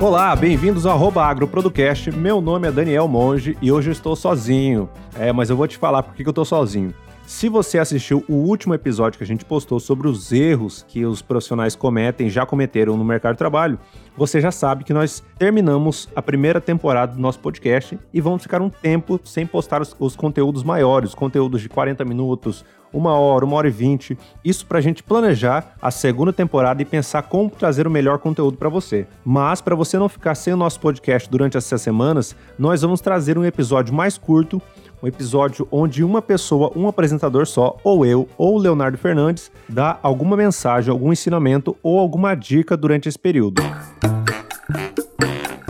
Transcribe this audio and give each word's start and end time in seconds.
Olá, 0.00 0.36
bem-vindos 0.36 0.86
ao 0.86 0.96
Agroprodocast. 1.28 2.12
Meu 2.12 2.40
nome 2.40 2.68
é 2.68 2.70
Daniel 2.70 3.08
Monge 3.08 3.58
e 3.60 3.72
hoje 3.72 3.88
eu 3.88 3.92
estou 3.92 4.14
sozinho. 4.14 4.88
É, 5.18 5.32
mas 5.32 5.50
eu 5.50 5.56
vou 5.56 5.66
te 5.66 5.76
falar 5.76 6.04
por 6.04 6.14
que 6.14 6.22
eu 6.22 6.30
estou 6.30 6.44
sozinho. 6.44 6.94
Se 7.28 7.46
você 7.46 7.78
assistiu 7.78 8.24
o 8.26 8.32
último 8.32 8.72
episódio 8.72 9.18
que 9.18 9.22
a 9.22 9.26
gente 9.26 9.44
postou 9.44 9.78
sobre 9.78 10.08
os 10.08 10.32
erros 10.32 10.82
que 10.88 11.04
os 11.04 11.20
profissionais 11.20 11.76
cometem, 11.76 12.30
já 12.30 12.46
cometeram 12.46 12.96
no 12.96 13.04
mercado 13.04 13.34
de 13.34 13.38
trabalho, 13.38 13.78
você 14.16 14.40
já 14.40 14.50
sabe 14.50 14.82
que 14.82 14.94
nós 14.94 15.22
terminamos 15.38 16.08
a 16.16 16.22
primeira 16.22 16.58
temporada 16.58 17.12
do 17.12 17.20
nosso 17.20 17.38
podcast 17.38 17.98
e 18.14 18.20
vamos 18.22 18.42
ficar 18.42 18.62
um 18.62 18.70
tempo 18.70 19.20
sem 19.24 19.46
postar 19.46 19.82
os, 19.82 19.94
os 19.98 20.16
conteúdos 20.16 20.62
maiores, 20.62 21.14
conteúdos 21.14 21.60
de 21.60 21.68
40 21.68 22.02
minutos, 22.02 22.64
uma 22.90 23.12
hora, 23.12 23.44
uma 23.44 23.56
hora 23.56 23.68
e 23.68 23.70
vinte. 23.70 24.16
Isso 24.42 24.64
para 24.64 24.78
a 24.78 24.80
gente 24.80 25.02
planejar 25.02 25.76
a 25.82 25.90
segunda 25.90 26.32
temporada 26.32 26.80
e 26.80 26.86
pensar 26.86 27.24
como 27.24 27.50
trazer 27.50 27.86
o 27.86 27.90
melhor 27.90 28.20
conteúdo 28.20 28.56
para 28.56 28.70
você. 28.70 29.06
Mas 29.22 29.60
para 29.60 29.76
você 29.76 29.98
não 29.98 30.08
ficar 30.08 30.34
sem 30.34 30.54
o 30.54 30.56
nosso 30.56 30.80
podcast 30.80 31.28
durante 31.28 31.58
essas 31.58 31.82
semanas, 31.82 32.34
nós 32.58 32.80
vamos 32.80 33.02
trazer 33.02 33.36
um 33.36 33.44
episódio 33.44 33.92
mais 33.92 34.16
curto 34.16 34.62
um 35.02 35.06
episódio 35.06 35.66
onde 35.70 36.02
uma 36.02 36.20
pessoa, 36.20 36.72
um 36.74 36.88
apresentador 36.88 37.46
só, 37.46 37.76
ou 37.84 38.04
eu, 38.04 38.28
ou 38.36 38.58
Leonardo 38.58 38.98
Fernandes, 38.98 39.50
dá 39.68 39.98
alguma 40.02 40.36
mensagem, 40.36 40.90
algum 40.90 41.12
ensinamento 41.12 41.76
ou 41.82 41.98
alguma 41.98 42.34
dica 42.34 42.76
durante 42.76 43.08
esse 43.08 43.18
período. 43.18 43.62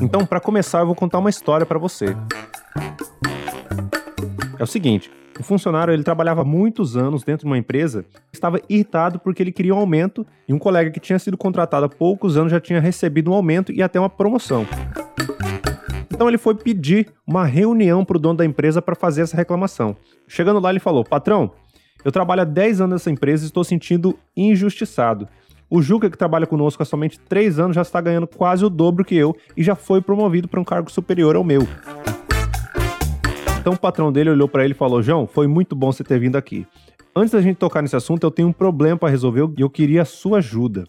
Então, 0.00 0.24
para 0.24 0.40
começar, 0.40 0.80
eu 0.80 0.86
vou 0.86 0.94
contar 0.94 1.18
uma 1.18 1.30
história 1.30 1.66
para 1.66 1.78
você. 1.78 2.16
É 4.58 4.62
o 4.62 4.66
seguinte, 4.66 5.10
o 5.38 5.42
funcionário 5.42 5.92
ele 5.92 6.02
trabalhava 6.02 6.44
muitos 6.44 6.96
anos 6.96 7.22
dentro 7.22 7.44
de 7.44 7.50
uma 7.50 7.58
empresa, 7.58 8.04
estava 8.32 8.60
irritado 8.68 9.18
porque 9.18 9.42
ele 9.42 9.52
queria 9.52 9.74
um 9.74 9.78
aumento 9.78 10.26
e 10.48 10.54
um 10.54 10.58
colega 10.58 10.90
que 10.90 11.00
tinha 11.00 11.18
sido 11.18 11.36
contratado 11.36 11.86
há 11.86 11.88
poucos 11.88 12.36
anos 12.36 12.50
já 12.50 12.60
tinha 12.60 12.80
recebido 12.80 13.30
um 13.30 13.34
aumento 13.34 13.72
e 13.72 13.82
até 13.82 13.98
uma 13.98 14.08
promoção. 14.08 14.66
Então 16.16 16.28
ele 16.28 16.38
foi 16.38 16.54
pedir 16.54 17.12
uma 17.26 17.44
reunião 17.44 18.02
para 18.02 18.16
o 18.16 18.18
dono 18.18 18.38
da 18.38 18.44
empresa 18.46 18.80
para 18.80 18.94
fazer 18.94 19.20
essa 19.20 19.36
reclamação. 19.36 19.94
Chegando 20.26 20.58
lá, 20.58 20.70
ele 20.70 20.80
falou: 20.80 21.04
Patrão, 21.04 21.50
eu 22.02 22.10
trabalho 22.10 22.40
há 22.40 22.44
10 22.44 22.80
anos 22.80 22.94
nessa 22.94 23.10
empresa 23.10 23.44
e 23.44 23.48
estou 23.48 23.62
sentindo 23.62 24.18
injustiçado. 24.34 25.28
O 25.68 25.82
Juca, 25.82 26.08
que 26.08 26.16
trabalha 26.16 26.46
conosco 26.46 26.82
há 26.82 26.86
somente 26.86 27.20
3 27.20 27.58
anos, 27.58 27.74
já 27.74 27.82
está 27.82 28.00
ganhando 28.00 28.26
quase 28.26 28.64
o 28.64 28.70
dobro 28.70 29.04
que 29.04 29.14
eu 29.14 29.36
e 29.54 29.62
já 29.62 29.74
foi 29.74 30.00
promovido 30.00 30.48
para 30.48 30.58
um 30.58 30.64
cargo 30.64 30.90
superior 30.90 31.36
ao 31.36 31.44
meu. 31.44 31.60
Então 33.60 33.74
o 33.74 33.78
patrão 33.78 34.10
dele 34.10 34.30
olhou 34.30 34.48
para 34.48 34.64
ele 34.64 34.72
e 34.72 34.76
falou: 34.76 35.02
João, 35.02 35.26
foi 35.26 35.46
muito 35.46 35.76
bom 35.76 35.92
você 35.92 36.02
ter 36.02 36.18
vindo 36.18 36.36
aqui. 36.36 36.66
Antes 37.14 37.32
da 37.32 37.42
gente 37.42 37.56
tocar 37.56 37.82
nesse 37.82 37.96
assunto, 37.96 38.24
eu 38.24 38.30
tenho 38.30 38.48
um 38.48 38.54
problema 38.54 38.96
para 38.96 39.10
resolver 39.10 39.50
e 39.58 39.60
eu 39.60 39.68
queria 39.68 40.00
a 40.00 40.06
sua 40.06 40.38
ajuda. 40.38 40.84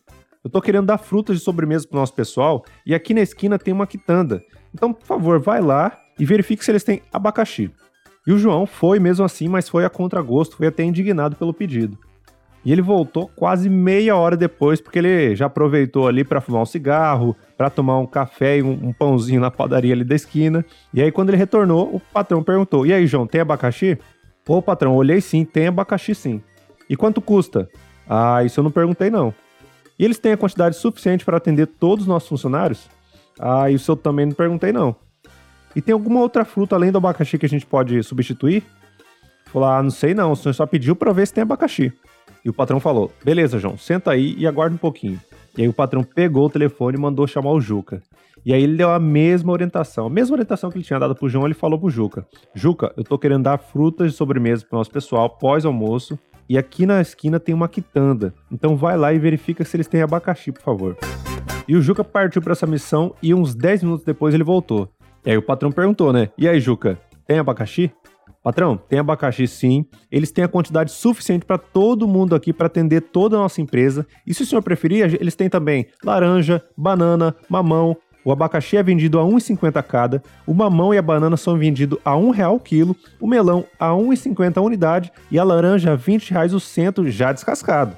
Eu 0.48 0.52
tô 0.52 0.62
querendo 0.62 0.86
dar 0.86 0.98
frutas 0.98 1.36
de 1.36 1.44
sobremesa 1.44 1.86
pro 1.86 2.00
nosso 2.00 2.14
pessoal 2.14 2.64
e 2.86 2.96
aqui 2.96 3.14
na 3.14 3.20
esquina 3.20 3.60
tem 3.60 3.74
uma 3.74 3.86
quitanda. 3.86 4.42
Então, 4.74 4.94
por 4.94 5.06
favor, 5.06 5.42
vai 5.42 5.60
lá 5.60 6.00
e 6.18 6.24
verifique 6.24 6.64
se 6.64 6.72
eles 6.72 6.86
têm 6.86 7.02
abacaxi. 7.12 7.70
E 8.26 8.32
o 8.32 8.38
João 8.38 8.66
foi 8.66 8.98
mesmo 8.98 9.26
assim, 9.26 9.50
mas 9.50 9.68
foi 9.68 9.84
a 9.84 9.90
contragosto, 9.90 10.56
foi 10.56 10.68
até 10.68 10.86
indignado 10.86 11.36
pelo 11.36 11.54
pedido. 11.54 11.98
E 12.64 12.72
ele 12.72 12.82
voltou 12.82 13.30
quase 13.36 13.70
meia 13.70 14.16
hora 14.16 14.38
depois, 14.38 14.80
porque 14.80 15.00
ele 15.00 15.36
já 15.36 15.48
aproveitou 15.48 16.08
ali 16.08 16.24
para 16.24 16.40
fumar 16.40 16.62
um 16.62 16.66
cigarro, 16.66 17.36
para 17.58 17.70
tomar 17.70 18.00
um 18.00 18.06
café 18.06 18.60
e 18.60 18.64
um, 18.64 18.72
um, 18.72 18.94
pãozinho 18.94 19.42
na 19.42 19.52
padaria 19.52 19.94
ali 19.94 20.06
da 20.06 20.16
esquina. 20.16 20.66
E 20.94 21.02
aí, 21.02 21.12
quando 21.12 21.30
ele 21.30 21.38
retornou, 21.38 21.94
o 21.94 22.00
patrão 22.00 22.42
perguntou: 22.42 22.86
E 22.86 22.94
aí, 22.94 23.06
João, 23.06 23.28
tem 23.28 23.42
abacaxi? 23.42 23.98
Ô, 24.48 24.62
patrão, 24.62 24.96
olhei 24.96 25.20
sim, 25.20 25.44
tem 25.44 25.68
abacaxi 25.68 26.16
sim. 26.16 26.42
E 26.90 26.96
quanto 26.96 27.20
custa? 27.20 27.68
Ah, 28.08 28.46
isso 28.46 28.62
eu 28.62 28.64
não 28.64 28.72
perguntei 28.72 29.10
não. 29.10 29.34
E 30.00 30.06
eles 30.06 30.20
têm 30.20 30.34
a 30.34 30.38
quantidade 30.38 30.76
suficiente 30.76 31.26
para 31.26 31.38
atender 31.38 31.68
todos 31.68 32.04
os 32.04 32.08
nossos 32.08 32.30
funcionários? 32.30 32.90
Ah, 33.40 33.70
isso 33.70 33.92
eu 33.92 33.96
também 33.96 34.26
não 34.26 34.34
perguntei, 34.34 34.72
não. 34.72 34.96
E 35.76 35.82
tem 35.82 35.94
alguma 35.94 36.20
outra 36.20 36.46
fruta 36.46 36.76
além 36.76 36.92
do 36.92 36.98
abacaxi 36.98 37.38
que 37.38 37.46
a 37.46 37.50
gente 37.50 37.66
pode 37.66 38.02
substituir? 38.04 38.64
Falou, 39.46 39.70
ah, 39.70 39.82
não 39.82 39.92
sei 39.92 40.14
não, 40.14 40.32
o 40.32 40.36
senhor 40.36 40.54
só 40.54 40.66
pediu 40.66 40.96
para 40.96 41.14
ver 41.14 41.28
se 41.28 41.34
tem 41.34 41.42
abacaxi. 41.42 41.94
E 42.44 42.50
o 42.50 42.54
patrão 42.54 42.80
falou, 42.80 43.12
beleza, 43.24 43.60
João, 43.60 43.78
senta 43.78 44.12
aí 44.12 44.36
e 44.38 44.48
aguarda 44.48 44.76
um 44.76 44.80
pouquinho. 44.80 45.20
E 45.58 45.62
aí 45.64 45.68
o 45.68 45.74
patrão 45.74 46.04
pegou 46.04 46.46
o 46.46 46.50
telefone 46.50 46.98
e 46.98 47.02
mandou 47.02 47.26
chamar 47.28 47.52
o 47.52 47.62
Juca. 47.62 48.02
E 48.46 48.54
aí 48.54 48.64
ele 48.64 48.78
deu 48.78 48.92
a 48.92 49.00
mesma 49.00 49.52
orientação, 49.52 50.06
a 50.06 50.10
mesma 50.10 50.36
orientação 50.36 50.70
que 50.70 50.78
ele 50.78 50.86
tinha 50.86 51.00
dado 51.00 51.16
pro 51.16 51.28
João, 51.28 51.46
ele 51.46 51.54
falou 51.54 51.80
pro 51.80 51.90
Juca. 51.90 52.26
Juca, 52.54 52.94
eu 52.96 53.04
tô 53.04 53.18
querendo 53.18 53.44
dar 53.44 53.58
frutas 53.58 54.12
de 54.12 54.18
sobremesa 54.18 54.66
pro 54.66 54.78
nosso 54.78 54.92
pessoal 54.92 55.30
pós-almoço 55.30 56.18
e 56.50 56.58
aqui 56.58 56.86
na 56.86 57.02
esquina 57.02 57.40
tem 57.40 57.54
uma 57.54 57.68
quitanda. 57.68 58.34
Então 58.52 58.76
vai 58.76 58.98
lá 58.98 59.14
e 59.14 59.20
verifica 59.20 59.64
se 59.64 59.76
eles 59.76 59.88
têm 59.88 60.02
abacaxi, 60.02 60.52
por 60.52 60.62
favor. 60.62 60.98
E 61.68 61.76
o 61.76 61.82
Juca 61.82 62.04
partiu 62.04 62.42
para 62.42 62.54
essa 62.54 62.66
missão 62.66 63.14
e 63.22 63.34
uns 63.34 63.54
10 63.54 63.84
minutos 63.84 64.06
depois 64.06 64.34
ele 64.34 64.44
voltou. 64.44 64.90
E 65.26 65.32
aí 65.32 65.38
o 65.38 65.42
patrão 65.42 65.72
perguntou, 65.72 66.14
né? 66.14 66.30
E 66.38 66.48
aí, 66.48 66.60
Juca, 66.60 66.98
tem 67.26 67.38
abacaxi? 67.38 67.92
Patrão, 68.42 68.78
tem 68.78 68.98
abacaxi 68.98 69.46
sim. 69.46 69.86
Eles 70.10 70.32
têm 70.32 70.46
a 70.46 70.48
quantidade 70.48 70.90
suficiente 70.90 71.46
para 71.46 71.58
todo 71.58 72.08
mundo 72.08 72.34
aqui 72.34 72.54
para 72.54 72.68
atender 72.68 73.02
toda 73.02 73.36
a 73.36 73.40
nossa 73.40 73.60
empresa. 73.60 74.08
E 74.26 74.34
se 74.34 74.44
o 74.44 74.46
senhor 74.46 74.62
preferir, 74.62 75.18
eles 75.20 75.36
têm 75.36 75.50
também 75.50 75.88
laranja, 76.02 76.64
banana, 76.78 77.36
mamão, 77.50 77.98
o 78.28 78.32
abacaxi 78.34 78.76
é 78.76 78.84
vendido 78.84 79.22
a 79.22 79.24
1,50 79.24 79.82
cada, 79.84 80.22
o 80.46 80.54
mamão 80.54 80.94
e 80.94 80.98
a 80.98 81.02
banana 81.02 81.38
são 81.38 81.58
vendidos 81.58 81.98
a 82.04 82.14
R$ 82.14 82.30
real 82.32 82.56
o 82.56 82.60
quilo, 82.60 82.94
o 83.22 83.26
melão 83.26 83.64
a 83.80 83.92
1,50 83.92 84.58
a 84.58 84.62
unidade 84.62 85.14
e 85.32 85.40
a 85.40 85.46
laranja 85.46 85.94
a 85.94 85.96
20 85.96 86.32
reais 86.32 86.54
o 86.54 86.60
cento 86.60 87.10
já 87.10 87.32
descascado. 87.32 87.96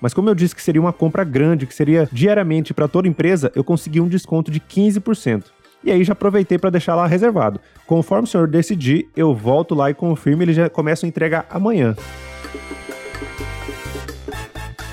Mas 0.00 0.14
como 0.14 0.30
eu 0.30 0.34
disse 0.34 0.56
que 0.56 0.62
seria 0.62 0.80
uma 0.80 0.94
compra 0.94 1.24
grande, 1.24 1.66
que 1.66 1.74
seria 1.74 2.08
diariamente 2.10 2.72
para 2.72 2.88
toda 2.88 3.06
empresa, 3.06 3.52
eu 3.54 3.62
consegui 3.62 4.00
um 4.00 4.08
desconto 4.08 4.50
de 4.50 4.60
15%. 4.60 5.44
E 5.84 5.92
aí 5.92 6.02
já 6.02 6.14
aproveitei 6.14 6.56
para 6.56 6.70
deixar 6.70 6.94
lá 6.94 7.06
reservado. 7.06 7.60
Conforme 7.86 8.24
o 8.24 8.30
senhor 8.30 8.48
decidir, 8.48 9.10
eu 9.14 9.34
volto 9.34 9.74
lá 9.74 9.90
e 9.90 9.94
confirmo, 9.94 10.42
ele 10.42 10.54
já 10.54 10.70
começa 10.70 11.04
a 11.04 11.08
entregar 11.08 11.44
amanhã. 11.50 11.94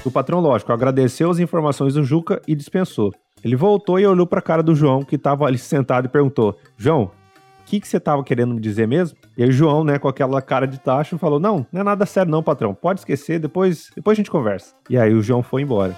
O 0.04 0.12
patrão, 0.12 0.42
lógico, 0.42 0.74
agradeceu 0.74 1.32
as 1.32 1.40
informações 1.40 1.94
do 1.94 2.04
Juca 2.04 2.42
e 2.46 2.54
dispensou. 2.54 3.14
Ele 3.44 3.56
voltou 3.56 4.00
e 4.00 4.06
olhou 4.06 4.26
para 4.26 4.40
a 4.40 4.42
cara 4.42 4.64
do 4.64 4.74
João, 4.74 5.04
que 5.04 5.16
estava 5.16 5.46
ali 5.46 5.58
sentado, 5.58 6.06
e 6.06 6.10
perguntou: 6.10 6.58
João, 6.78 7.12
o 7.60 7.66
que, 7.66 7.80
que 7.80 7.88
você 7.88 7.98
estava 7.98 8.24
querendo 8.24 8.54
me 8.54 8.62
dizer 8.62 8.88
mesmo? 8.88 9.18
E 9.38 9.44
aí 9.44 9.50
o 9.50 9.52
João, 9.52 9.84
né, 9.84 10.00
com 10.00 10.08
aquela 10.08 10.42
cara 10.42 10.66
de 10.66 10.80
tacho, 10.80 11.18
falou: 11.18 11.40
Não, 11.40 11.66
não 11.72 11.82
é 11.82 11.84
nada 11.84 12.06
sério, 12.06 12.32
não, 12.32 12.42
patrão. 12.42 12.74
Pode 12.74 13.02
esquecer, 13.02 13.40
depois, 13.40 13.92
depois 13.96 14.16
a 14.16 14.20
gente 14.20 14.32
conversa. 14.32 14.74
E 14.90 14.98
aí 14.98 15.14
o 15.14 15.22
João 15.22 15.44
foi 15.44 15.62
embora. 15.62 15.98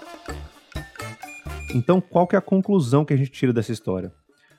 Então, 1.74 2.00
qual 2.00 2.26
que 2.26 2.36
é 2.36 2.40
a 2.40 2.42
conclusão 2.42 3.04
que 3.04 3.14
a 3.14 3.18
gente 3.18 3.32
tira 3.32 3.52
dessa 3.52 3.72
história? 3.72 4.12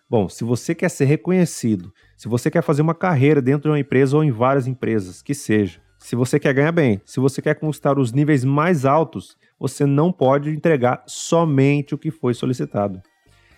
Bom, 0.08 0.28
se 0.28 0.44
você 0.44 0.74
quer 0.74 0.88
ser 0.88 1.06
reconhecido, 1.06 1.92
se 2.16 2.28
você 2.28 2.50
quer 2.50 2.62
fazer 2.62 2.82
uma 2.82 2.94
carreira 2.94 3.42
dentro 3.42 3.62
de 3.62 3.68
uma 3.68 3.80
empresa 3.80 4.16
ou 4.16 4.22
em 4.22 4.30
várias 4.30 4.68
empresas, 4.68 5.22
que 5.22 5.34
seja, 5.34 5.80
se 6.06 6.14
você 6.14 6.38
quer 6.38 6.54
ganhar 6.54 6.70
bem, 6.70 7.02
se 7.04 7.18
você 7.18 7.42
quer 7.42 7.56
conquistar 7.56 7.98
os 7.98 8.12
níveis 8.12 8.44
mais 8.44 8.84
altos, 8.84 9.36
você 9.58 9.84
não 9.84 10.12
pode 10.12 10.50
entregar 10.50 11.02
somente 11.04 11.96
o 11.96 11.98
que 11.98 12.12
foi 12.12 12.32
solicitado. 12.32 13.02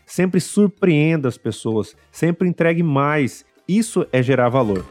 Sempre 0.06 0.40
surpreenda 0.40 1.28
as 1.28 1.36
pessoas, 1.36 1.94
sempre 2.10 2.48
entregue 2.48 2.82
mais. 2.82 3.44
Isso 3.68 4.06
é 4.10 4.22
gerar 4.22 4.48
valor. 4.48 4.82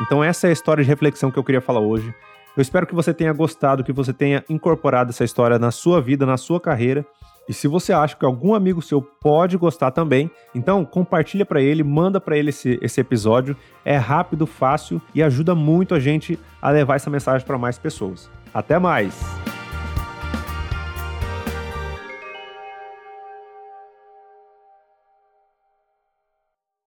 Então 0.00 0.24
essa 0.24 0.48
é 0.48 0.50
a 0.50 0.52
história 0.52 0.82
de 0.82 0.90
reflexão 0.90 1.30
que 1.30 1.38
eu 1.38 1.44
queria 1.44 1.60
falar 1.60 1.82
hoje. 1.82 2.12
Eu 2.56 2.62
espero 2.62 2.84
que 2.84 2.96
você 2.96 3.14
tenha 3.14 3.32
gostado, 3.32 3.84
que 3.84 3.92
você 3.92 4.12
tenha 4.12 4.44
incorporado 4.48 5.10
essa 5.10 5.22
história 5.22 5.56
na 5.56 5.70
sua 5.70 6.00
vida, 6.00 6.26
na 6.26 6.36
sua 6.36 6.60
carreira 6.60 7.06
e 7.48 7.52
se 7.52 7.68
você 7.68 7.92
acha 7.92 8.16
que 8.16 8.24
algum 8.24 8.54
amigo 8.54 8.80
seu 8.80 9.02
pode 9.02 9.56
gostar 9.56 9.90
também, 9.90 10.30
então 10.54 10.84
compartilha 10.84 11.44
para 11.44 11.60
ele, 11.60 11.82
manda 11.82 12.20
para 12.20 12.36
ele 12.36 12.50
esse, 12.50 12.78
esse 12.80 13.00
episódio. 13.00 13.56
É 13.84 13.96
rápido, 13.96 14.46
fácil 14.46 15.00
e 15.14 15.22
ajuda 15.22 15.54
muito 15.54 15.94
a 15.94 16.00
gente 16.00 16.38
a 16.60 16.70
levar 16.70 16.96
essa 16.96 17.10
mensagem 17.10 17.46
para 17.46 17.58
mais 17.58 17.78
pessoas. 17.78 18.30
Até 18.52 18.78
mais! 18.78 19.43